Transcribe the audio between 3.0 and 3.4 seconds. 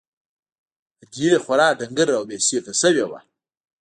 وه.